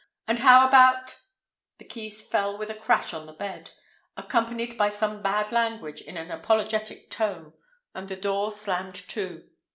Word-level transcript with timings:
And 0.27 0.39
how 0.39 0.67
about—" 0.67 1.19
The 1.77 1.85
keys 1.85 2.23
fell 2.27 2.57
with 2.57 2.71
a 2.71 2.73
crash 2.73 3.13
on 3.13 3.27
the 3.27 3.33
bed, 3.33 3.69
accompanied 4.17 4.75
by 4.75 4.89
some 4.89 5.21
bad 5.21 5.51
language 5.51 6.01
in 6.01 6.17
an 6.17 6.31
apologetic 6.31 7.11
tone, 7.11 7.53
and 7.93 8.07
the 8.09 8.15
door 8.15 8.51
slammed 8.51 8.95
to. 8.95 9.47